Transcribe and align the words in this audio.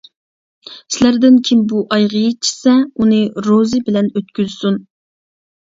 سىلەردىن 0.95 1.37
كىم 1.49 1.61
بۇ 1.73 1.83
ئايغا 1.97 2.23
يېتىشسە، 2.23 2.75
ئۇنى 2.81 3.21
روزى 3.51 3.85
بىلەن 3.91 4.13
ئۆتكۈزسۇن. 4.17 4.85